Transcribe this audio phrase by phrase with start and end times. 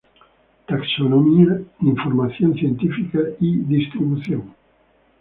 [0.67, 4.55] Taxonomía, información científica y distribución